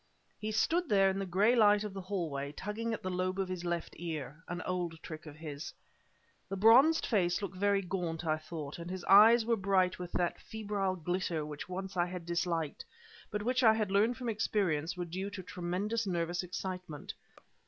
[0.39, 3.47] He stood there in the gray light of the hallway, tugging at the lobe of
[3.47, 5.71] his left ear, an old trick of his.
[6.49, 10.41] The bronzed face looked very gaunt, I thought, and his eyes were bright with that
[10.41, 12.83] febrile glitter which once I had disliked,
[13.29, 17.13] but which I had learned from experience were due to tremendous nervous excitement.